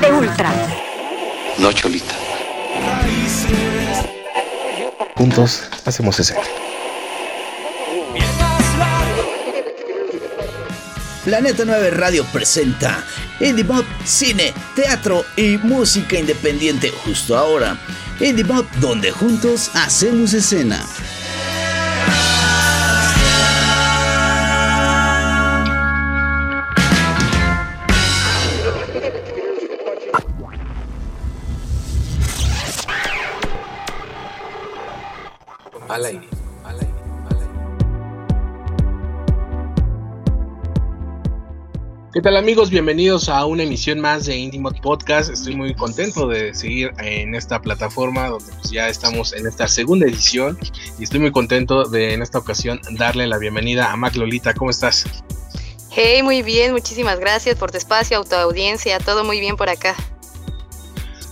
[0.00, 0.52] de Ultra.
[1.58, 2.14] No, Cholita.
[5.14, 6.36] Juntos hacemos ese.
[11.24, 13.04] Planeta 9 Radio presenta
[13.40, 17.76] Indie Pop, cine, teatro y música independiente justo ahora.
[18.20, 20.84] Indie Pop, donde juntos hacemos escena.
[42.26, 42.70] Tal amigos?
[42.70, 45.30] Bienvenidos a una emisión más de Indie Podcast.
[45.30, 50.06] Estoy muy contento de seguir en esta plataforma donde pues, ya estamos en esta segunda
[50.06, 50.58] edición
[50.98, 54.54] y estoy muy contento de en esta ocasión darle la bienvenida a Mac Lolita.
[54.54, 55.04] ¿Cómo estás?
[55.92, 59.94] Hey, muy bien, muchísimas gracias por tu espacio, autoaudiencia, todo muy bien por acá.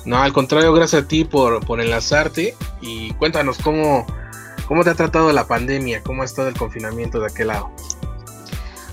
[0.04, 4.06] No, al contrario, gracias a ti por, por enlazarte y cuéntanos cómo,
[4.68, 7.72] cómo te ha tratado la pandemia, cómo ha estado el confinamiento de aquel lado.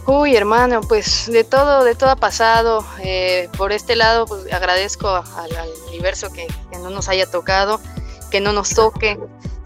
[0.07, 2.83] Uy, hermano, pues de todo, de todo ha pasado.
[3.03, 7.79] Eh, por este lado, pues agradezco al, al universo que, que, no nos haya tocado,
[8.31, 9.19] que no nos toque.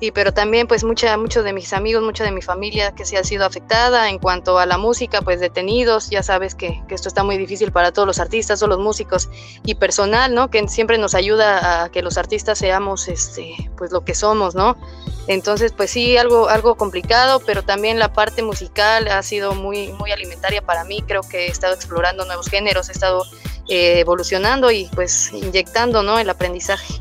[0.06, 3.18] Y pero también, pues mucha, muchos de mis amigos, mucha de mi familia que se
[3.18, 4.08] ha sido afectada.
[4.08, 6.12] En cuanto a la música, pues detenidos.
[6.12, 9.30] Ya sabes que, esto está muy difícil para todos los artistas, todos los músicos
[9.64, 10.52] y personal, ¿no?
[10.52, 14.78] Que siempre nos ayuda a que los artistas seamos, este, pues lo que somos, ¿no?
[15.26, 20.12] Entonces, pues sí, algo, algo complicado, pero también la parte musical ha sido muy, muy
[20.12, 21.04] alimentaria para mí.
[21.08, 23.24] Creo que he estado explorando nuevos géneros, he estado
[23.70, 26.20] eh, evolucionando y pues inyectando ¿no?
[26.20, 26.94] el aprendizaje.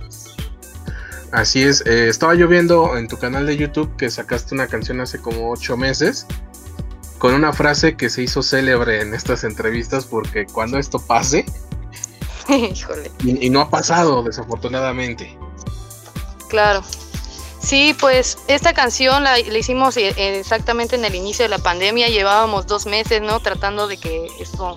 [1.35, 5.01] Así es, eh, estaba yo viendo en tu canal de YouTube que sacaste una canción
[5.01, 6.27] hace como ocho meses
[7.19, 11.45] con una frase que se hizo célebre en estas entrevistas porque cuando esto pase,
[12.49, 13.11] Híjole.
[13.25, 15.37] Y, y no ha pasado desafortunadamente.
[16.49, 16.85] Claro,
[17.61, 22.09] Sí, pues esta canción la, la, hicimos eh, exactamente en el inicio de la pandemia,
[22.11, 23.41] llevábamos dos meses, ¿no?
[23.41, 24.77] Tratando de que esto,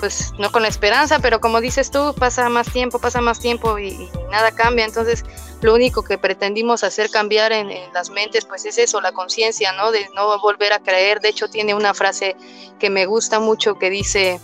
[0.00, 3.78] pues no con la esperanza, pero como dices tú, pasa más tiempo, pasa más tiempo
[3.78, 5.26] y, y nada cambia, entonces
[5.62, 9.92] lo único que pretendimos hacer cambiar en, las mentes, pues es eso, la conciencia, ¿no?
[9.92, 12.36] De no volver a creer, de hecho tiene una frase
[12.78, 14.40] que me gusta mucho que dice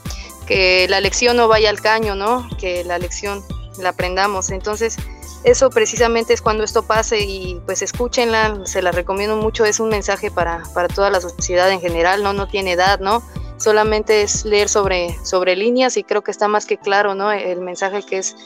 [0.47, 2.49] que la lección no vaya al caño, ¿no?
[2.59, 3.45] Que la lección
[3.79, 4.97] la aprendamos, entonces
[5.45, 9.89] eso precisamente es cuando esto pase y pues escúchenla, se la recomiendo mucho, es un
[9.89, 12.33] mensaje para, para toda la sociedad en general, ¿no?
[12.33, 13.23] No tiene edad, ¿no?
[13.57, 17.33] Solamente es leer sobre, sobre líneas y creo que está más que claro, ¿no?
[17.33, 18.37] El mensaje que es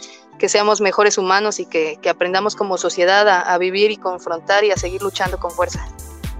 [0.42, 4.64] que seamos mejores humanos y que, que aprendamos como sociedad a, a, vivir y confrontar
[4.64, 5.86] y a seguir luchando con fuerza.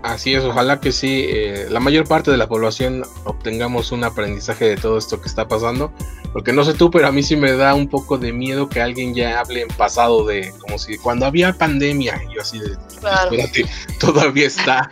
[0.03, 4.65] Así es, ojalá que sí, eh, la mayor parte de la población obtengamos un aprendizaje
[4.71, 5.93] de todo esto que está pasando,
[6.33, 8.83] porque no sé tú, pero a mí sí me da un poco de miedo que
[8.83, 12.77] alguien ya hable en pasado de, como si cuando había pandemia, y yo así de,
[12.99, 13.31] claro.
[13.31, 13.71] espérate,
[14.01, 14.91] todavía está.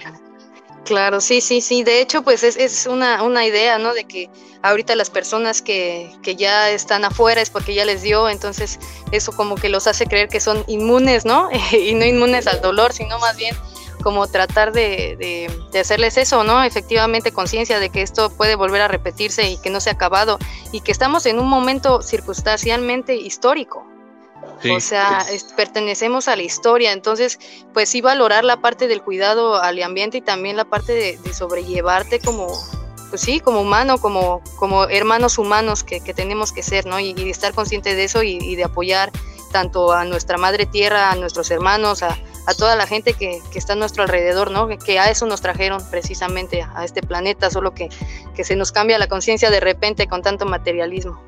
[0.85, 1.83] Claro, sí, sí, sí.
[1.83, 3.93] De hecho, pues es, es una, una, idea, ¿no?
[3.93, 4.31] De que
[4.63, 8.79] ahorita las personas que, que, ya están afuera es porque ya les dio, entonces
[9.13, 11.49] eso como que los hace creer que son inmunes, ¿no?
[11.73, 13.55] y no inmunes al dolor, sino más bien
[14.03, 16.65] como tratar de, de, de, hacerles eso, ¿no?
[16.65, 20.39] Efectivamente conciencia de que esto puede volver a repetirse y que no se ha acabado
[20.73, 23.87] y que estamos en un momento circunstancialmente histórico.
[24.63, 27.39] Sí, o sea, es, pertenecemos a la historia, entonces,
[27.73, 31.33] pues sí valorar la parte del cuidado al ambiente y también la parte de, de
[31.33, 32.49] sobrellevarte como,
[33.09, 37.01] pues sí, como humano, como, como hermanos humanos que, que tenemos que ser, ¿no?
[37.01, 39.11] Y, y estar consciente de eso y, y de apoyar
[39.51, 42.17] tanto a nuestra madre tierra, a nuestros hermanos, a,
[42.47, 44.69] a toda la gente que, que, está a nuestro alrededor, ¿no?
[44.69, 47.89] Que, que, a eso nos trajeron precisamente a este planeta, solo que,
[48.35, 51.21] que se nos cambia la conciencia de repente con tanto materialismo.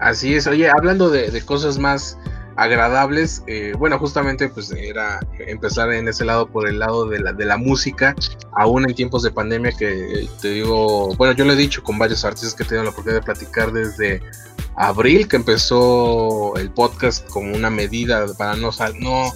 [0.00, 2.18] Así es, oye, hablando de, de cosas más
[2.56, 7.32] agradables, eh, bueno, justamente pues era empezar en ese lado por el lado de la,
[7.32, 8.14] de la música,
[8.52, 12.24] aún en tiempos de pandemia que te digo, bueno, yo lo he dicho con varios
[12.24, 14.22] artistas que he tenido la oportunidad de platicar desde
[14.76, 18.70] abril que empezó el podcast como una medida para no,
[19.00, 19.32] no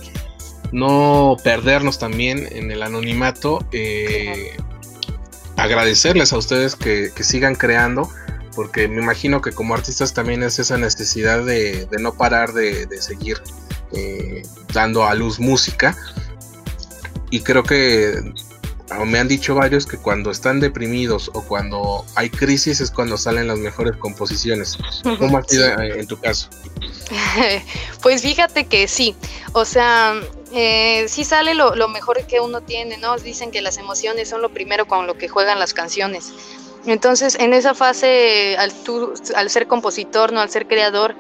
[0.72, 3.64] no perdernos también en el anonimato.
[3.72, 4.56] Eh,
[5.56, 8.08] agradecerles a ustedes que, que, sigan creando,
[8.54, 12.86] porque me imagino que como artistas también es esa necesidad de, de no parar de,
[12.86, 13.40] de seguir
[13.92, 14.42] eh,
[14.72, 15.96] dando a luz música.
[17.30, 18.32] Y creo que
[19.06, 23.48] me han dicho varios que cuando están deprimidos o cuando hay crisis es cuando salen
[23.48, 24.78] las mejores composiciones.
[25.18, 26.48] ¿Cómo ha sido en tu caso?
[28.02, 29.16] Pues fíjate que sí,
[29.52, 30.14] o sea,
[30.52, 33.16] eh, sí sale lo, lo, mejor que uno tiene, ¿no?
[33.16, 36.32] Dicen que las emociones son lo primero con lo que juegan las canciones.
[36.88, 40.40] Entonces, en esa fase, al, tú, al ser compositor, ¿no?
[40.40, 41.14] Al ser creador,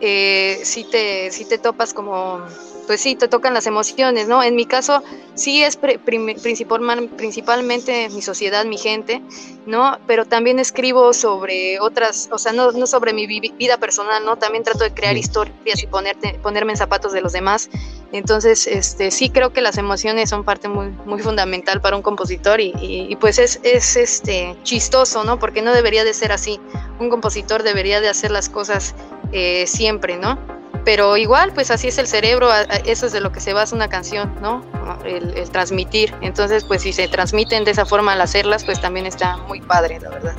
[0.00, 2.42] eh, sí, te, sí te topas como
[2.86, 4.42] pues sí, te tocan las emociones, ¿no?
[4.42, 5.02] En mi caso,
[5.34, 9.22] sí es principalmente mi sociedad, mi gente,
[9.66, 9.98] ¿no?
[10.06, 14.36] Pero también escribo sobre otras, o sea, no, no sobre mi vida personal, ¿no?
[14.36, 17.70] También trato de crear historias y ponerte, ponerme en zapatos de los demás.
[18.12, 22.60] Entonces, este, sí creo que las emociones son parte muy, muy fundamental para un compositor
[22.60, 25.38] y, y, pues es, es este, chistoso, ¿no?
[25.38, 26.60] Porque no debería de ser así.
[26.98, 28.94] Un compositor debería de hacer las cosas
[29.32, 30.38] eh, siempre, ¿no?
[30.84, 32.48] pero igual, pues así es el cerebro,
[32.84, 34.64] eso es de lo que se basa una canción, ¿no?
[35.04, 36.12] El, transmitir.
[36.20, 40.00] Entonces, pues si se transmiten de esa forma al hacerlas, pues también está muy padre,
[40.00, 40.36] la verdad.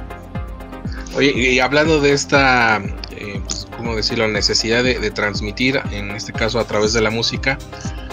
[1.15, 2.81] Oye, y hablando de esta,
[3.11, 3.41] eh,
[3.83, 7.57] ¿cómo decirlo?, necesidad de, transmitir, en este caso a través de la música,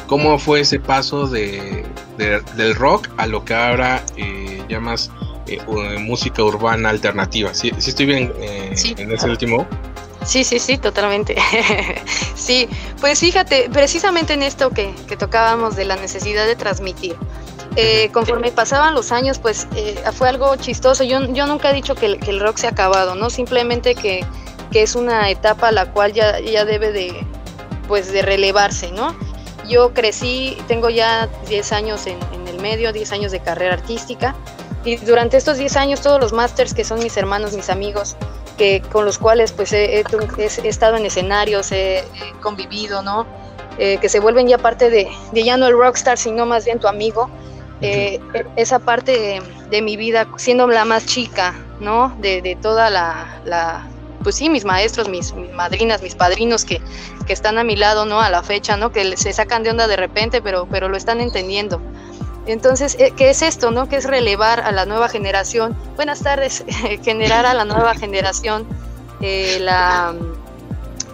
[0.08, 1.86] ¿cómo fue ese paso de,
[2.18, 5.10] del rock a lo que ahora eh, llamas
[5.46, 5.60] eh,
[6.00, 7.54] música urbana alternativa?
[7.54, 9.66] ¿Sí, estoy bien eh, en ese último?
[10.24, 11.36] Sí, sí, sí, totalmente.
[12.34, 12.68] sí,
[13.00, 17.16] pues fíjate, precisamente en esto que, tocábamos de la necesidad de transmitir.
[17.76, 21.04] Eh, conforme pasaban los años, pues eh, fue algo chistoso.
[21.04, 23.30] Yo, yo nunca he dicho que el, rock se ha acabado, ¿no?
[23.30, 24.24] Simplemente que,
[24.72, 27.26] es una etapa a la cual ya, ya debe de,
[27.88, 29.14] pues, de relevarse, ¿no?
[29.68, 34.34] Yo crecí, tengo ya 10 años en, en el medio, 10 años de carrera artística,
[34.84, 38.16] y durante estos 10 años todos los masters que son mis hermanos, mis amigos,
[38.90, 40.04] con los cuales pues he,
[40.64, 42.04] estado en escenarios, he,
[42.42, 43.26] convivido, ¿no?
[43.78, 46.86] Eh, que se vuelven ya parte de, ya no el rockstar, sino más bien tu
[46.86, 47.30] amigo.
[47.80, 48.20] Eh,
[48.56, 49.40] esa parte
[49.70, 52.14] de, mi vida, siendo la más chica, ¿no?
[52.20, 53.88] De, toda la,
[54.22, 56.80] pues sí, mis maestros, mis, madrinas, mis padrinos que,
[57.26, 58.20] que, están a mi lado, ¿no?
[58.20, 58.92] A la fecha, ¿no?
[58.92, 61.80] Que se sacan de onda de repente, pero, pero lo están entendiendo.
[62.46, 63.88] Entonces, eh, ¿qué es esto, no?
[63.88, 65.76] Que es relevar a la nueva generación.
[65.96, 66.64] Buenas tardes,
[67.04, 68.66] generar a la nueva generación
[69.20, 70.14] eh, la,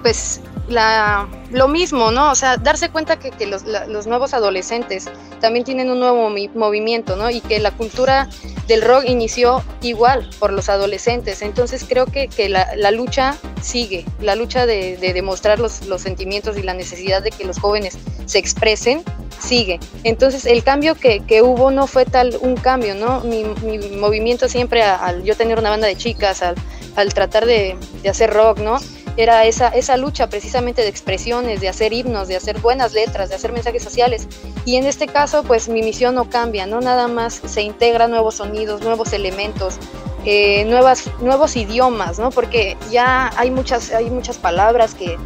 [0.03, 2.31] pues, la, lo mismo, ¿no?
[2.31, 5.07] O sea, darse cuenta que, los, los, nuevos adolescentes
[5.41, 7.31] también tienen un nuevo movimiento, ¿no?
[7.31, 8.29] Y que la cultura
[8.67, 11.43] del rock inició igual por los adolescentes.
[11.43, 16.59] Entonces creo que, que la, la, lucha sigue, la lucha de, de demostrar los, sentimientos
[16.59, 19.03] y la necesidad de que los jóvenes se expresen
[19.39, 19.79] sigue.
[20.03, 23.21] Entonces el cambio que, que hubo no fue tal un cambio, ¿no?
[23.21, 26.57] Mi, mi movimiento siempre al yo tener una banda de chicas, al,
[26.97, 28.79] al tratar de, de hacer rock, ¿no?
[29.17, 33.37] Era esa, esa lucha precisamente de expresiones, de hacer himnos, de hacer buenas letras, de
[33.37, 34.29] hacer mensajes sociales.
[34.65, 36.81] Y en este caso, pues mi misión no cambia, ¿no?
[36.81, 39.79] Nada más se integran nuevos sonidos, nuevos elementos,
[40.25, 42.31] eh, nuevas, nuevos idiomas, ¿no?
[42.31, 45.17] Porque ya hay muchas, hay muchas palabras que,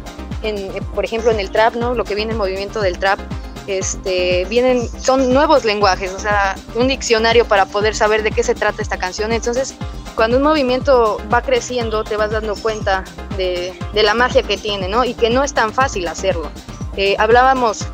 [0.43, 1.93] en, por ejemplo, en el trap, ¿no?
[1.93, 3.19] Lo que viene en movimiento del trap,
[3.67, 8.55] este, vienen, son nuevos lenguajes, o sea, un diccionario para poder saber de qué se
[8.55, 9.31] trata esta canción.
[9.31, 9.75] Entonces,
[10.15, 13.03] cuando un movimiento va creciendo, te vas dando cuenta
[13.37, 15.03] de, la magia que tiene, ¿no?
[15.03, 16.51] Y que no es tan fácil hacerlo.
[16.97, 17.85] Eh, hablábamos,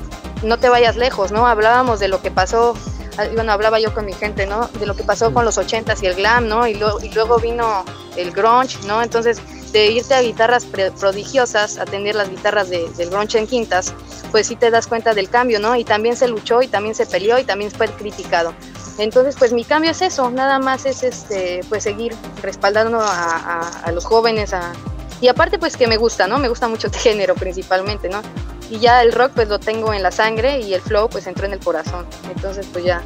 [0.44, 1.48] no te vayas lejos, ¿no?
[1.48, 2.76] Hablábamos de lo que pasó,
[3.18, 4.68] ah, bueno, hablaba yo con mi gente, ¿no?
[4.80, 6.68] De lo que pasó con los ochentas y el glam, ¿no?
[6.68, 7.86] Y luego vino
[8.16, 9.04] el grunge, ¿no?
[9.04, 9.42] Entonces,
[9.72, 13.94] de irte a guitarras prodigiosas, a tener las guitarras del grunge en quintas,
[14.32, 15.76] pues sí te das cuenta del cambio, ¿no?
[15.76, 18.54] Y también se luchó y también se peleó y también fue criticado.
[18.98, 24.06] Entonces, pues mi cambio es eso, nada más es este, pues seguir respaldando a, los
[24.06, 24.74] jóvenes, a,
[25.22, 26.40] y aparte pues que me gusta, ¿no?
[26.40, 28.22] Me gusta mucho este género principalmente, ¿no?
[28.70, 31.46] Y ya el rock pues lo tengo en la sangre y el flow pues entró
[31.46, 32.06] en el corazón.
[32.30, 33.02] Entonces pues ya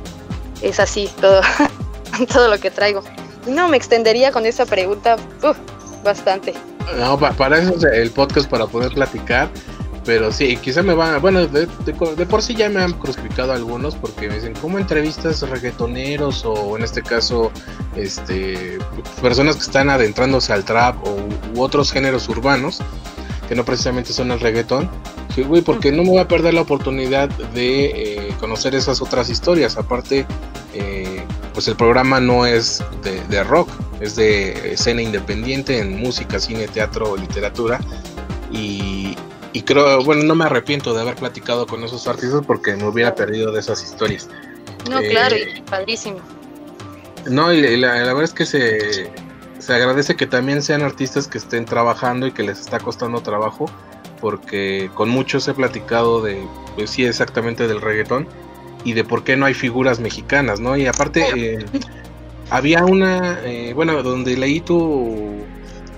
[0.62, 1.42] es así todo,
[2.34, 3.04] todo lo que traigo.
[3.48, 5.18] No, me extendería con esa pregunta
[6.04, 6.54] bastante.
[6.98, 9.50] No, para eso es el podcast, para poder platicar.
[10.04, 11.68] Pero sí, quizá me van, bueno, de,
[12.26, 16.84] por sí ya me han crucificado algunos porque me dicen, ¿cómo entrevistas reggaetoneros o en
[16.84, 17.52] este caso,
[17.96, 18.80] este,
[19.22, 21.18] personas que están adentrándose al trap o,
[21.54, 22.80] u otros géneros urbanos
[23.48, 24.90] que no precisamente son el reggaetón?
[25.36, 29.30] Sí, güey, porque no me voy a perder la oportunidad de eh, conocer esas otras
[29.30, 29.78] historias.
[29.78, 30.26] Aparte,
[30.74, 33.70] eh, pues el programa no es de, de rock,
[34.02, 37.80] es de escena independiente en música, cine, teatro, literatura.
[38.52, 39.16] Y,
[39.54, 43.16] y creo, bueno, no me arrepiento de haber platicado con esos artistas porque me hubiera
[43.16, 44.28] perdido de esas historias.
[44.90, 46.20] No, claro, eh, padrísimo.
[47.30, 49.12] No, y la, verdad es que se,
[49.60, 53.70] se agradece que también sean artistas que estén trabajando y que les está costando trabajo,
[54.20, 56.42] porque con muchos he platicado de,
[56.76, 58.28] pues sí, exactamente del reggaetón
[58.84, 60.76] y de por qué no hay figuras mexicanas, ¿no?
[60.76, 61.66] Y aparte, eh,
[62.52, 65.44] había una, eh, bueno, donde leí tu,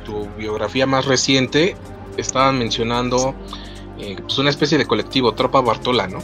[0.06, 1.76] tu biografía más reciente,
[2.16, 3.36] estaban mencionando
[4.00, 6.20] eh, pues una especie de colectivo, Tropa Bartola, ¿no?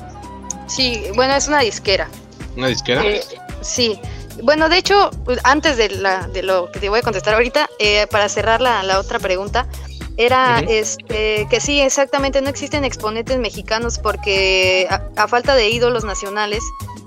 [0.68, 2.08] Sí, bueno, es una disquera.
[2.56, 3.04] ¿Una disquera?
[3.04, 3.22] Eh,
[3.62, 4.00] sí.
[4.44, 5.10] Bueno, de hecho,
[5.44, 8.84] antes de, la, de, lo que te voy a contestar ahorita, eh, para cerrar la,
[8.84, 9.68] la, otra pregunta,
[10.16, 16.62] era este que sí, exactamente, no existen exponentes mexicanos porque a falta de ídolos nacionales,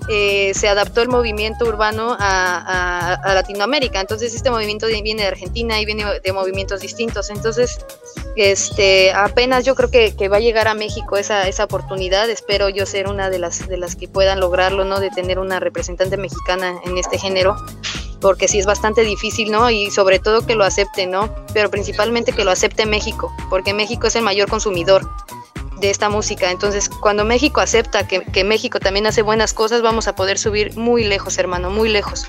[0.09, 3.99] eh, se adaptó el movimiento urbano a, Latinoamérica.
[3.99, 7.29] Entonces este movimiento viene de Argentina y viene de movimientos distintos.
[7.29, 7.79] Entonces,
[8.35, 12.29] este, apenas yo creo que, va a llegar a México esa, esa oportunidad.
[12.29, 14.99] Espero yo ser una de las, de las que puedan lograrlo, ¿no?
[14.99, 17.55] De tener una representante mexicana en este género
[18.23, 19.69] porque sí es bastante difícil, ¿no?
[19.69, 21.29] Y sobre todo que lo acepte, ¿no?
[21.53, 25.05] Pero principalmente que lo acepte México, porque México es el mayor consumidor
[25.83, 26.49] de esta música.
[26.49, 31.03] Entonces, cuando México acepta que, México también hace buenas cosas, vamos a poder subir muy
[31.03, 32.25] lejos, hermano, muy lejos.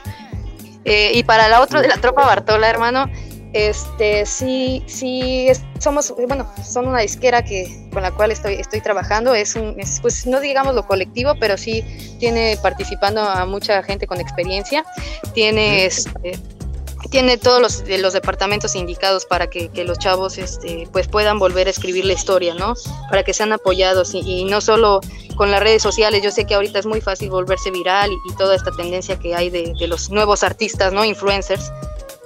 [0.85, 3.09] Eh, y para la otra de la tropa Bartola, hermano,
[3.53, 5.47] este sí, sí
[5.79, 9.35] somos, bueno, son una disquera que con la cual estoy, estoy trabajando.
[9.35, 11.85] Es un, pues no digamos lo colectivo, pero sí
[12.19, 14.85] tiene participando a mucha gente con experiencia.
[15.33, 16.41] Tiene este,
[17.11, 21.71] tiene todos los, los departamentos indicados para que, los chavos este, pues puedan volver a
[21.71, 22.75] escribir la historia, ¿no?
[23.11, 25.01] Para que sean apoyados y, no solo
[25.37, 26.23] con las redes sociales.
[26.23, 29.51] Yo sé que ahorita es muy fácil volverse viral y, toda esta tendencia que hay
[29.51, 31.05] de, los nuevos artistas, ¿no?
[31.05, 31.71] Influencers.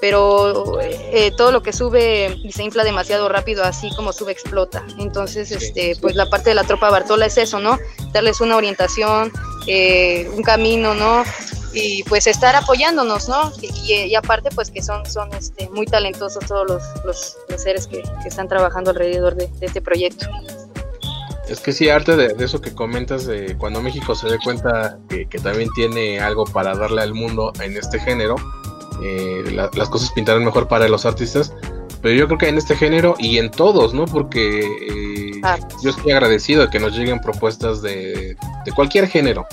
[0.00, 4.84] Pero eh, todo lo que sube y se infla demasiado rápido, así como sube, explota.
[4.96, 7.78] Entonces, este, pues la parte de la tropa Bartola es eso, ¿no?
[8.12, 9.32] Darles una orientación,
[9.66, 11.24] eh, un camino, ¿no?
[11.72, 13.52] Y pues estar apoyándonos, ¿no?
[13.60, 18.48] Y, aparte pues que son, son este, muy talentosos todos los, los, seres que, están
[18.48, 20.26] trabajando alrededor de, este proyecto.
[21.48, 25.26] Es que sí, arte de, eso que comentas, de cuando México se dé cuenta que,
[25.38, 28.36] también tiene algo para darle al mundo en este género,
[29.02, 31.52] eh, las cosas pintarán mejor para los artistas,
[32.02, 34.04] pero yo creo que en este género y en todos, ¿no?
[34.04, 35.40] Porque eh,
[35.82, 39.46] yo estoy agradecido de que nos lleguen propuestas de, de cualquier género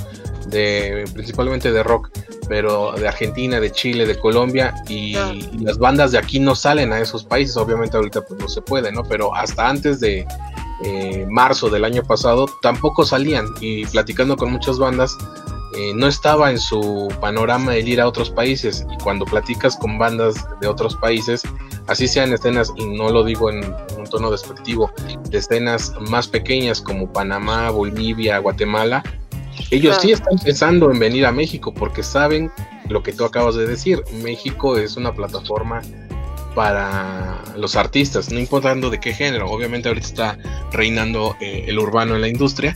[0.48, 2.10] de principalmente de rock,
[2.48, 5.16] pero de Argentina, de Chile, de Colombia y,
[5.60, 8.92] las bandas de aquí no salen a esos países, obviamente ahorita pues no se puede,
[8.92, 9.04] ¿no?
[9.04, 10.28] Pero hasta antes de
[10.84, 15.18] eh, marzo del año pasado tampoco salían y platicando con muchas bandas
[15.78, 19.98] eh, no estaba en su panorama el ir a otros países y cuando platicas con
[19.98, 21.44] bandas de otros países,
[21.88, 24.90] así sean escenas, y no lo digo en, en un tono despectivo,
[25.30, 29.04] de escenas más pequeñas como Panamá, Bolivia, Guatemala,
[29.72, 32.52] ellos sí están pensando en venir a México porque saben
[32.90, 34.04] lo que tú acabas de decir.
[34.24, 35.82] México es una plataforma
[36.54, 39.50] para los artistas, no importando de qué género.
[39.50, 40.38] Obviamente ahorita está
[40.72, 42.76] reinando eh, el urbano en la industria,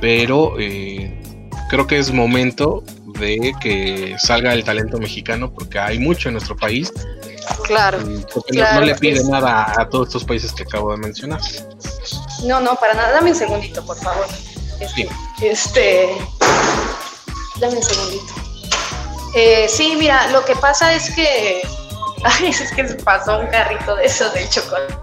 [0.00, 1.20] pero eh,
[1.68, 2.82] creo que es momento
[3.18, 6.92] de que salga el talento mexicano porque hay mucho en nuestro país.
[7.64, 7.98] Claro.
[8.32, 11.40] Porque no, le pide nada a todos estos países que acabo de mencionar.
[12.46, 13.12] No, no, para nada.
[13.12, 14.26] Dame un segundito, por favor.
[14.94, 15.06] Sí.
[15.40, 16.16] Este.
[17.60, 18.34] Dame un segundito.
[19.34, 21.62] Eh, sí, mira, lo que pasa es que.
[22.24, 24.94] Ay, es que se pasó un carrito de eso de chocolate.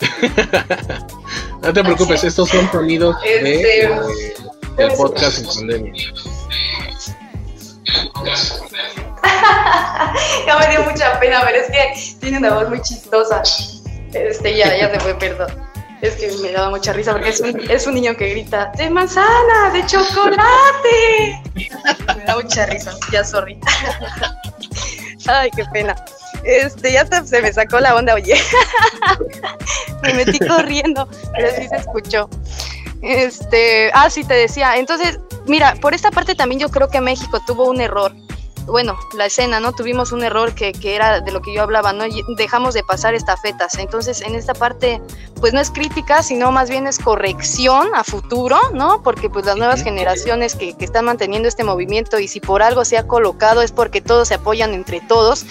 [1.62, 4.34] no te preocupes, estos son sonidos de, este, eh,
[4.76, 5.92] del podcast en pandemia.
[10.46, 13.42] ya me dio mucha pena, pero es que tiene una voz muy chistosa.
[14.14, 15.67] Este, ya, ya se fue, perdón.
[16.00, 18.88] Es que me daba mucha risa porque es un, es un niño que grita, de
[18.88, 21.42] manzana, de chocolate.
[22.16, 23.58] me da mucha risa, ya sorry.
[25.26, 25.96] Ay, qué pena.
[26.44, 28.40] Este, ya se me sacó la onda, oye.
[30.02, 32.30] me metí corriendo, pero sí se escuchó.
[33.02, 34.76] Este, ah, sí te decía.
[34.76, 38.14] Entonces, mira, por esta parte también yo creo que México tuvo un error
[38.68, 39.72] bueno, la escena, ¿no?
[39.72, 42.04] Tuvimos un error que, que, era de lo que yo hablaba, ¿no?
[42.36, 43.76] Dejamos de pasar estafetas.
[43.78, 45.00] Entonces, en esta parte,
[45.40, 49.02] pues no es crítica, sino más bien es corrección a futuro, ¿no?
[49.02, 52.84] Porque pues las nuevas generaciones que, que están manteniendo este movimiento y si por algo
[52.84, 55.46] se ha colocado es porque todos se apoyan entre todos.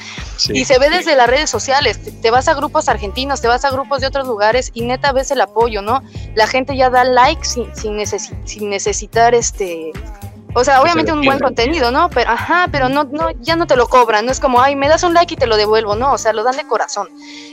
[0.50, 3.72] y se ve desde las redes sociales, te, vas a grupos argentinos, te vas a
[3.72, 6.04] grupos de otros lugares y neta ves el apoyo, ¿no?
[6.36, 8.00] La gente ya da like sin, sin,
[8.46, 9.92] sin necesitar este
[10.58, 12.10] o sea, obviamente un buen contenido, ¿no?
[12.10, 14.88] Pero, ajá, pero no, no, ya no te lo cobran, no es como, ay, me
[14.90, 17.08] das un like y te lo devuelvo, no, o sea, lo dan de corazón.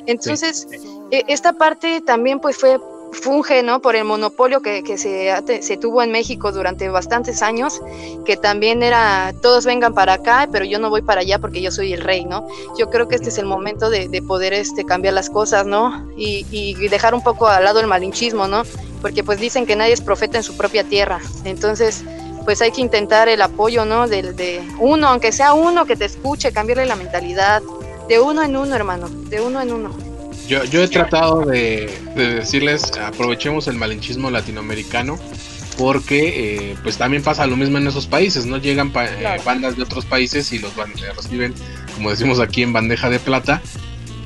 [0.06, 0.66] Entonces,
[1.10, 2.80] e, esta parte también pues fue
[3.12, 3.80] funge, ¿no?
[3.80, 5.30] Por el monopolio que, que se,
[5.60, 7.82] se, tuvo en México durante bastantes años,
[8.24, 11.70] que también era, todos vengan para acá, pero yo no voy para allá porque yo
[11.70, 12.48] soy el rey, ¿no?
[12.78, 16.08] Yo creo que este es el momento de, de poder este, cambiar las cosas, ¿no?
[16.16, 18.62] Y, y, dejar un poco al lado el malinchismo, ¿no?
[19.02, 21.20] Porque pues dicen que nadie es profeta en su propia tierra.
[21.44, 22.02] Entonces,
[22.44, 24.06] pues hay que intentar el apoyo, ¿no?
[24.06, 27.62] De, de uno, aunque sea uno que te escuche, cambiarle la mentalidad.
[28.08, 29.96] De uno en uno, hermano, de uno en uno.
[30.46, 35.18] Yo, yo he tratado de, decirles, aprovechemos el malinchismo latinoamericano,
[35.78, 38.58] porque eh, pues también pasa lo mismo en esos países, ¿no?
[38.58, 40.72] Llegan eh, bandas de otros países y los
[41.16, 41.54] reciben,
[41.94, 43.62] como decimos aquí, en bandeja de plata.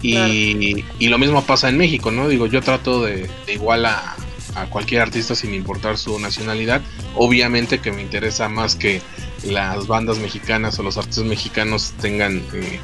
[0.00, 2.28] Y, y, lo mismo pasa en México, ¿no?
[2.28, 4.14] Digo, yo trato de, igual a,
[4.62, 6.80] a, cualquier artista sin importar su nacionalidad.
[7.14, 9.00] Obviamente que me interesa más que
[9.44, 12.80] las bandas mexicanas o los artistas mexicanos tengan eh,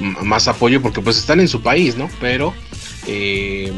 [0.00, 2.08] más apoyo porque pues están en su país, ¿no?
[2.20, 2.54] Pero
[3.06, 3.72] eh,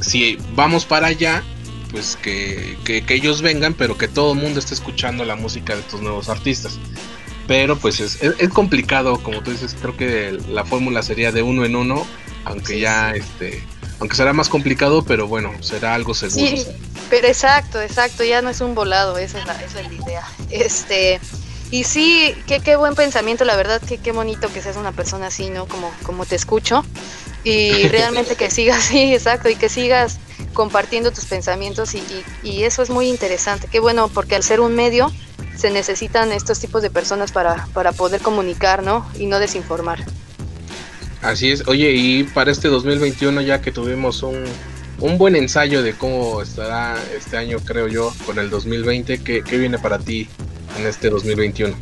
[0.00, 1.42] si vamos para allá,
[1.90, 5.80] pues que, que, ellos vengan, pero que todo el mundo esté escuchando la música de
[5.80, 6.78] estos nuevos artistas.
[7.46, 11.64] Pero pues es, es, complicado, como tú dices, creo que la fórmula sería de uno
[11.64, 12.06] en uno,
[12.44, 13.62] aunque ya este
[14.02, 16.44] aunque será más complicado, pero bueno, será algo seguro.
[16.44, 16.66] Sí,
[17.08, 20.26] pero exacto, exacto, ya no es un volado, esa es la, esa es la idea.
[20.50, 21.20] Este,
[21.70, 25.28] y sí, qué, qué buen pensamiento, la verdad, que qué bonito que seas una persona
[25.28, 25.66] así, ¿no?
[25.66, 26.84] Como, como te escucho.
[27.44, 30.18] Y realmente que sigas, sí, exacto, y que sigas
[30.52, 32.02] compartiendo tus pensamientos y,
[32.42, 33.68] y, eso es muy interesante.
[33.70, 35.12] Qué bueno, porque al ser un medio
[35.56, 39.08] se necesitan estos tipos de personas para, para poder comunicar, ¿no?
[39.16, 40.04] Y no desinformar.
[41.22, 41.66] Así es.
[41.68, 44.44] Oye, y para este 2021 ya que tuvimos un,
[44.98, 49.56] un buen ensayo de cómo estará este año, creo yo, con el 2020, ¿qué, qué
[49.56, 50.28] viene para ti
[50.78, 51.74] en este 2021?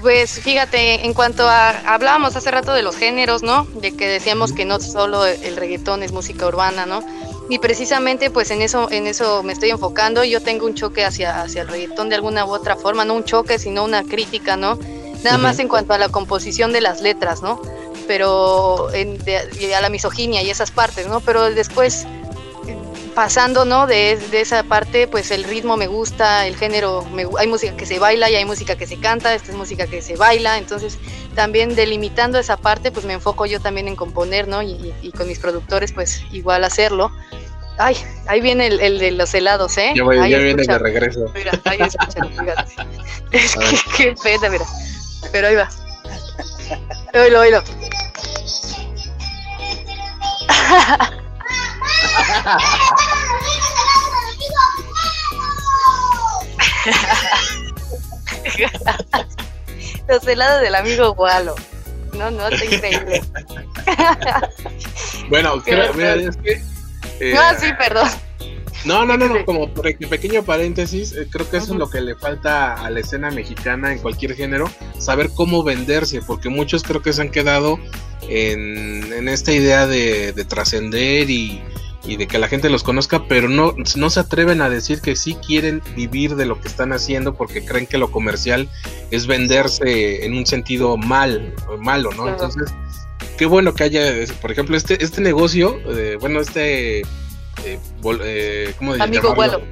[0.00, 3.64] Pues fíjate, en cuanto a hablábamos hace rato de los géneros, ¿no?
[3.80, 7.00] De que decíamos que no solo el reggaetón es música urbana, ¿no?
[7.48, 10.22] Y precisamente pues en eso en eso me estoy enfocando.
[10.22, 13.24] Yo tengo un choque hacia hacia el reggaetón de alguna u otra forma, no un
[13.24, 14.78] choque, sino una crítica, ¿no?
[15.24, 17.60] Nada más en cuanto a la composición de las letras, ¿no?
[18.06, 19.18] Pero en,
[19.74, 21.20] a la misoginia y esas partes, ¿no?
[21.20, 22.06] Pero después
[23.16, 23.86] pasando, ¿no?
[23.86, 27.02] De, esa parte, pues el ritmo me gusta, el género,
[27.38, 30.02] hay música que se baila y hay música que se canta, esta es música que
[30.02, 30.98] se baila, entonces
[31.34, 34.62] también delimitando esa parte, pues me enfoco yo también en componer, ¿no?
[34.62, 37.10] Y, con mis productores, pues igual hacerlo.
[37.78, 37.96] Ay,
[38.26, 39.94] ahí viene el, de los helados, ¿eh?
[39.96, 41.24] Ya, viene de regreso.
[41.34, 42.30] Mira, ahí escuchan,
[43.32, 44.66] Es que, qué pena, mira.
[45.32, 45.70] Pero ahí va.
[47.14, 47.62] Oílo, oílo.
[60.08, 61.54] Los helados del amigo Gualo.
[62.12, 63.22] No, no, está increíble.
[65.28, 66.62] bueno, creo, mira, es que.
[67.20, 68.08] Eh, no, sí, perdón.
[68.86, 72.14] No, no, no, no, como pequeño paréntesis, eh, creo que eso es lo que le
[72.14, 74.70] falta a la escena mexicana en cualquier género,
[75.00, 77.80] saber cómo venderse, porque muchos creo que se han quedado
[78.28, 81.60] en, esta idea de, trascender y,
[82.06, 85.34] de que la gente los conozca, pero no, no se atreven a decir que sí
[85.34, 88.68] quieren vivir de lo que están haciendo porque creen que lo comercial
[89.10, 92.28] es venderse en un sentido mal, malo, ¿no?
[92.28, 92.72] Entonces,
[93.36, 97.02] qué bueno que haya, por ejemplo, este, este negocio, eh, bueno, este
[97.64, 97.78] eh,
[98.22, 99.62] eh, ¿cómo Amigo vuelo.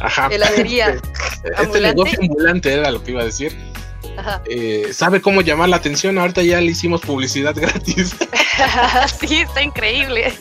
[0.00, 0.28] Ajá.
[0.30, 1.00] Heladería.
[1.62, 3.56] este negocio ambulante era lo que iba a decir.
[4.46, 6.18] Eh, sabe cómo llamar la atención.
[6.18, 8.14] Ahorita ya le hicimos publicidad gratis.
[9.20, 10.32] sí, está increíble.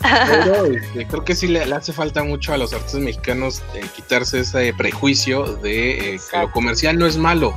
[0.00, 3.62] Pero este, creo que sí le, hace falta mucho a los artistas mexicanos
[3.94, 7.54] quitarse ese prejuicio de que lo comercial no es malo.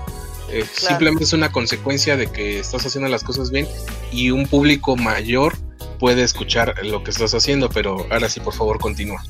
[0.74, 3.68] Simplemente es una consecuencia de que estás haciendo las cosas bien
[4.12, 5.56] y un público mayor
[6.00, 9.24] puede escuchar lo que estás haciendo, pero ahora sí, por favor, continúa.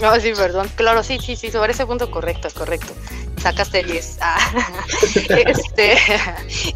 [0.00, 0.70] No, sí, perdón.
[0.76, 2.92] Claro, sí, sí, sí, sobre ese punto correcto, correcto.
[3.42, 4.18] Sacaste 10.
[4.20, 4.38] Ah.
[5.46, 5.96] este,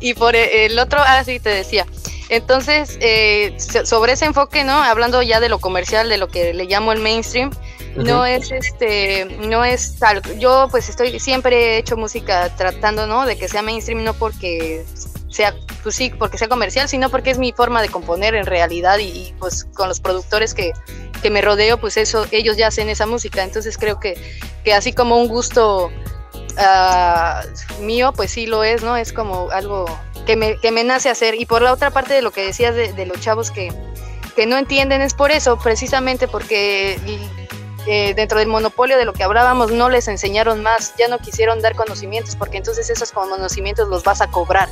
[0.01, 1.87] y por el otro, ah, sí, te decía.
[2.29, 4.83] Entonces, eh, sobre ese enfoque, ¿no?
[4.83, 7.51] Hablando ya de lo comercial, de lo que le llamo el mainstream,
[7.97, 10.23] no es este, no es tal.
[10.39, 13.27] Yo, pues, estoy, siempre he hecho música tratando, ¿no?
[13.27, 14.85] De que sea mainstream, no porque
[15.35, 18.99] sea, pues sí, porque sea comercial, sino porque es mi forma de componer en realidad
[18.99, 20.73] y, pues con los productores que,
[21.23, 24.17] que, me rodeo, pues eso, ellos ya hacen esa música, entonces creo que,
[24.63, 25.91] que así como un gusto
[26.57, 28.97] uh, mío, pues sí lo es, ¿no?
[28.97, 29.87] Es como algo
[30.25, 31.35] que me, que me nace hacer.
[31.35, 33.73] Y por la otra parte de lo que decías de, de los chavos que,
[34.37, 36.99] que no entienden, es por eso, precisamente porque
[37.87, 41.61] eh, dentro del monopolio de lo que hablábamos, no les enseñaron más, ya no quisieron
[41.61, 44.69] dar conocimientos, porque entonces esos conocimientos los vas a cobrar.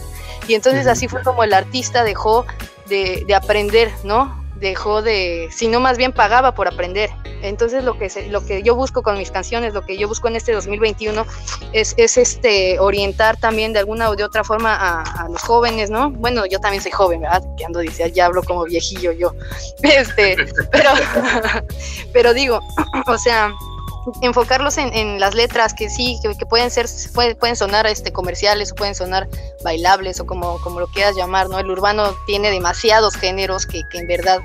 [0.49, 2.47] Y entonces así fue como el artista dejó
[2.87, 4.42] de, de aprender, ¿no?
[4.63, 7.11] Dejó de, sino más bien pagaba por aprender.
[7.43, 10.37] Entonces lo que, lo que yo busco con mis canciones, lo que yo busco en
[10.37, 11.27] este 2021
[11.73, 16.11] es, es este, orientar también de alguna o de otra forma a, los jóvenes, ¿no?
[16.11, 17.43] Bueno, yo también soy joven, ¿verdad?
[17.57, 19.35] Que ando, dice, ya hablo como viejillo yo.
[19.83, 20.37] Este,
[20.71, 20.91] pero,
[22.13, 22.61] pero digo,
[23.07, 23.53] o sea,
[24.21, 26.87] enfocarlos en, las letras que sí, que, pueden ser,
[27.39, 29.29] pueden sonar este, comerciales o pueden sonar
[29.65, 31.59] bailables o como, como lo quieras llamar, ¿no?
[31.59, 34.41] El urbano tiene demasiados géneros que, en verdad,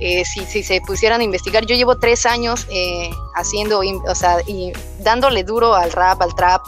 [0.00, 4.38] eh, si, si, se pusieran a investigar, yo llevo tres años eh, haciendo, o sea,
[4.46, 6.62] y dándole duro al rap, al trap,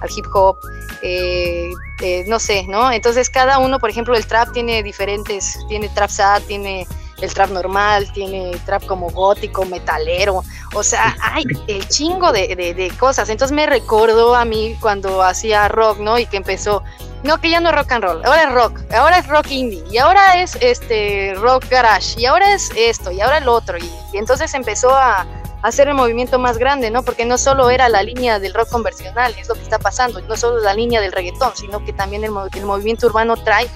[0.00, 0.58] al hip hop,
[1.02, 1.70] eh,
[2.02, 2.92] eh, no sé, ¿no?
[2.92, 6.86] Entonces cada uno, por ejemplo, el trap tiene diferentes, tiene trap sad, tiene
[7.20, 12.92] el trap normal, tiene trap como gótico, metalero, o sea, hay el chingo de, de,
[12.98, 13.28] cosas.
[13.28, 16.18] Entonces me recordó a mí cuando hacía rock, ¿no?
[16.18, 16.82] Y que empezó,
[17.22, 19.82] no, que ya no es rock and roll, ahora es rock, ahora es rock indie,
[19.90, 23.90] y ahora es este rock garage, y ahora es esto, y ahora el otro, y,
[24.12, 25.26] entonces empezó a,
[25.62, 27.02] hacer el movimiento más grande, ¿no?
[27.02, 30.36] Porque no solo era la línea del rock convencional, es lo que está pasando, no
[30.36, 33.68] solo la línea del reggaetón, sino que también el, el movimiento urbano trae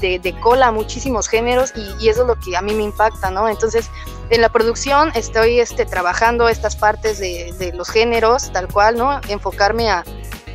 [0.00, 3.48] de, cola muchísimos géneros y, eso es lo que a mí me impacta, ¿no?
[3.48, 3.90] Entonces,
[4.30, 9.20] en la producción estoy este, trabajando estas partes de, los géneros, tal cual, ¿no?
[9.28, 10.04] Enfocarme a,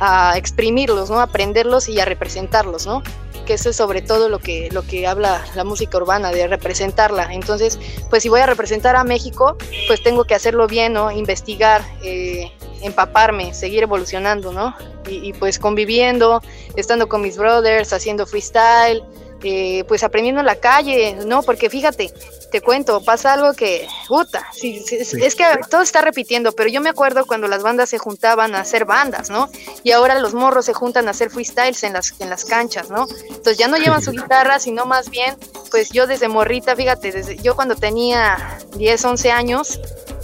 [0.00, 1.20] a, exprimirlos, ¿no?
[1.20, 3.02] Aprenderlos y a representarlos, ¿no?
[3.46, 7.32] Que eso es sobre todo lo que, lo que habla la música urbana, de representarla.
[7.32, 7.78] Entonces,
[8.08, 9.56] pues si voy a representar a México,
[9.88, 11.10] pues tengo que hacerlo bien, ¿no?
[11.10, 12.52] Investigar, eh,
[12.82, 14.74] empaparme, seguir evolucionando, ¿no?
[15.08, 16.40] Y, pues conviviendo,
[16.76, 19.02] estando con mis brothers, haciendo freestyle,
[19.44, 21.42] eh, pues aprendiendo en la calle, ¿no?
[21.42, 22.12] Porque fíjate,
[22.50, 27.26] te cuento, pasa algo que, puta, es, que todo está repitiendo, pero yo me acuerdo
[27.26, 29.50] cuando las bandas se juntaban a hacer bandas, ¿no?
[29.82, 33.06] Y ahora los morros se juntan a hacer freestyles en las, en las canchas, ¿no?
[33.28, 35.36] Entonces ya no llevan su guitarra, sino más bien,
[35.70, 39.80] pues yo desde morrita, fíjate, desde yo cuando tenía 10, 11 años,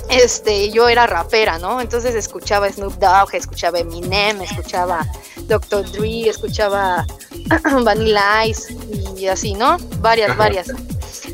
[0.09, 1.81] este, yo era rapera, ¿no?
[1.81, 5.07] Entonces escuchaba Snoop Dogg, escuchaba Eminem, escuchaba
[5.49, 5.91] Dr.
[5.91, 7.07] Dre, escuchaba
[7.83, 8.77] Vanilla Ice
[9.17, 9.79] y así, ¿no?
[10.01, 10.69] Varias, varias.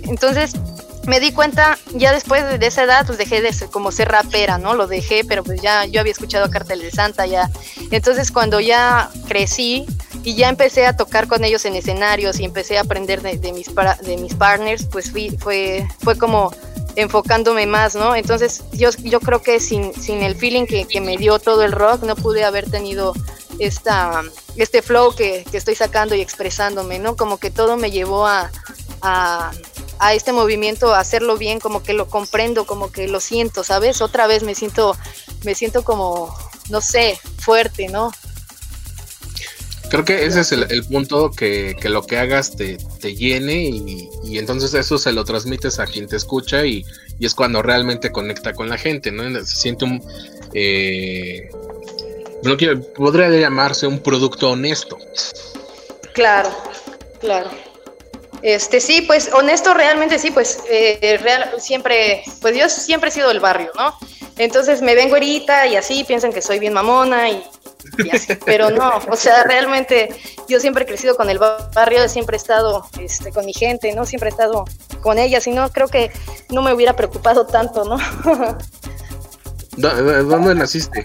[0.05, 0.55] Entonces
[1.07, 4.57] me di cuenta, ya después de esa edad, pues dejé de ser, como ser rapera,
[4.57, 4.74] ¿no?
[4.74, 7.50] Lo dejé, pero pues ya yo había escuchado Cartel de Santa ya.
[7.90, 9.85] Entonces cuando ya crecí
[10.22, 13.68] y ya empecé a tocar con ellos en escenarios y empecé a aprender de, mis,
[14.03, 16.53] de mis partners, pues fue, fue como
[16.96, 18.14] enfocándome más, ¿no?
[18.14, 21.72] Entonces yo, yo creo que sin, sin el feeling que, que me dio todo el
[21.72, 23.12] rock, no pude haber tenido
[23.59, 24.23] esta,
[24.57, 27.17] este flow que, estoy sacando y expresándome, ¿no?
[27.17, 28.51] Como que todo me llevó a,
[29.01, 29.53] a,
[30.14, 34.01] este movimiento, a hacerlo bien, como que lo comprendo, como que lo siento, ¿sabes?
[34.03, 34.97] Otra vez me siento,
[35.45, 36.35] me siento como,
[36.69, 38.12] no sé, fuerte, ¿no?
[39.90, 42.77] Creo que ese es el, punto que, lo que hagas te,
[43.14, 46.85] llene y, entonces eso se lo transmites a quien te escucha y,
[47.21, 49.23] es cuando realmente conecta con la gente, ¿no?
[49.45, 50.03] Se siente un...
[50.53, 51.49] Eh,
[52.44, 54.98] no quiero, podría llamarse un producto honesto.
[56.12, 56.50] Claro,
[57.20, 57.50] claro.
[58.42, 63.28] Este sí, pues honesto realmente sí, pues eh, real, siempre, pues yo siempre he sido
[63.28, 63.96] del barrio, ¿no?
[64.37, 67.42] Entonces me vengo ahorita y así piensan que soy bien mamona y,
[68.12, 70.11] así, pero no, o sea, realmente
[70.46, 74.04] yo siempre he crecido con el barrio, siempre he estado este, con mi gente, ¿no?
[74.04, 74.66] Siempre he estado
[75.00, 76.11] con ellas y no creo que
[76.50, 77.96] no me hubiera preocupado tanto, ¿no?
[79.76, 81.04] ¿Dónde naciste?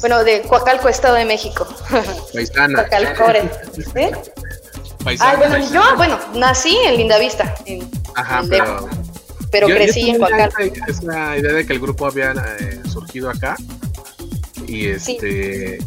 [0.00, 1.66] Bueno, de Coacalco, Estado de México.
[2.32, 2.86] Paisana.
[2.88, 3.50] Coacalcore.
[3.94, 4.12] ¿Eh?
[5.02, 7.54] Paisana, ah, bueno, yo, bueno, nací en Lindavista.
[7.66, 8.88] En, Ajá, pero.
[9.50, 10.62] Pero crecí en Coacalco.
[10.86, 13.56] Es la idea de que el grupo había eh, surgido acá.
[14.66, 15.78] Y este.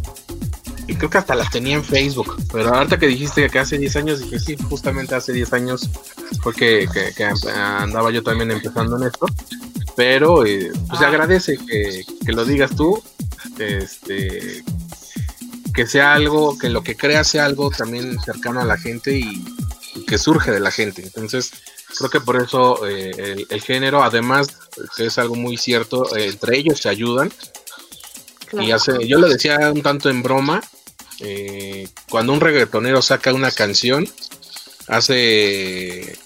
[0.88, 2.36] Y creo que hasta las tenía en Facebook.
[2.52, 5.90] Pero ahorita que dijiste que hace 10 años, dije sí, justamente hace 10 años
[6.42, 9.26] fue que, que, andaba yo también empezando en esto.
[9.96, 11.10] Pero eh, pues se ah.
[11.10, 13.02] agradece que, que lo digas tú
[13.60, 14.64] este
[15.74, 19.44] que sea algo, que lo que crea sea algo también cercano a la gente y,
[20.08, 21.02] que surge de la gente.
[21.04, 21.52] Entonces,
[21.98, 24.48] creo que por eso eh, el, género, además,
[24.96, 27.32] que es algo muy cierto, eh, entre ellos se ayudan.
[28.54, 30.62] Y hace, yo lo decía un tanto en broma,
[31.20, 34.08] eh, cuando un reggaetonero saca una canción,
[34.88, 36.18] hace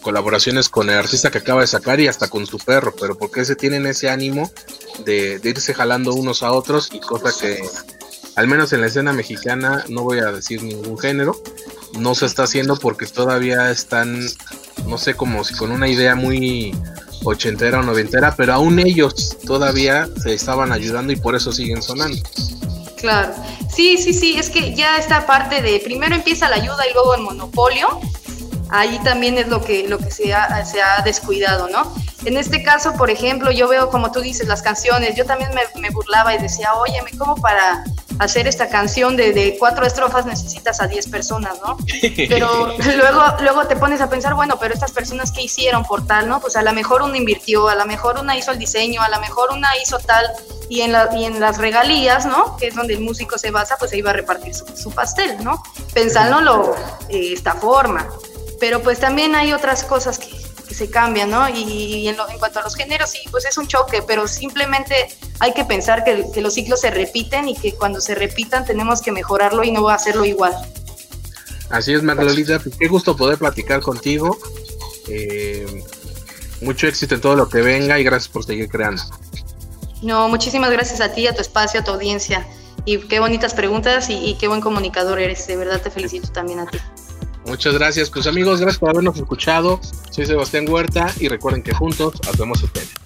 [0.00, 3.44] colaboraciones con el artista que acaba de sacar y hasta con su perro, pero porque
[3.44, 4.50] se tienen ese ánimo
[5.04, 7.60] de, irse jalando unos a otros y cosa que
[8.36, 11.40] al menos en la escena mexicana no voy a decir ningún género,
[11.98, 14.26] no se está haciendo porque todavía están,
[14.86, 16.74] no sé, como si con una idea muy
[17.24, 22.22] ochentera o noventera, pero aún ellos todavía se estaban ayudando y por eso siguen sonando.
[22.96, 23.32] Claro,
[23.74, 27.14] sí, sí, sí, es que ya esta parte de primero empieza la ayuda y luego
[27.14, 28.00] el monopolio,
[28.70, 31.92] ahí también es lo que, lo que se, ha, se ha descuidado, ¿no?
[32.24, 35.90] En este caso, por ejemplo, yo veo, como tú dices, las canciones, yo también me,
[35.90, 37.84] burlaba y decía, óyeme, ¿cómo para
[38.18, 41.76] hacer esta canción de, cuatro estrofas necesitas a diez personas, ¿no?
[42.28, 46.28] Pero luego, luego te pones a pensar, bueno, pero estas personas que hicieron por tal,
[46.28, 46.40] ¿no?
[46.40, 49.20] Pues a lo mejor una invirtió, a lo mejor una hizo el diseño, a lo
[49.20, 50.26] mejor una hizo tal,
[50.68, 52.56] y en, la, y en las regalías, ¿no?
[52.56, 55.62] Que es donde el músico se basa, pues ahí va a repartir su, pastel, ¿no?
[55.94, 56.74] Pensándolo
[57.08, 58.06] de esta forma.
[58.60, 60.28] Pero pues también hay otras cosas que,
[60.68, 61.48] se cambia, ¿no?
[61.48, 65.08] Y, en, cuanto a los géneros, sí, pues es un choque, pero simplemente
[65.40, 69.00] hay que pensar que, que, los ciclos se repiten y que cuando se repitan tenemos
[69.00, 70.54] que mejorarlo y no va a hacerlo igual.
[71.70, 74.38] Así es, Marlolita, pues, qué gusto poder platicar contigo.
[75.08, 75.82] Eh,
[76.60, 79.02] mucho éxito en todo lo que venga y gracias por seguir creando.
[80.02, 82.46] No, muchísimas gracias a ti, a tu espacio, a tu audiencia.
[82.84, 85.46] Y qué bonitas preguntas y, qué buen comunicador eres.
[85.46, 86.78] De verdad te felicito también a ti.
[87.48, 89.80] Muchas gracias, pues amigos, gracias por habernos escuchado.
[90.10, 93.00] Soy Sebastián Huerta y recuerden que juntos hacemos el presentó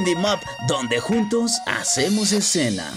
[0.00, 2.90] Indie Map, donde juntos hacemos escena.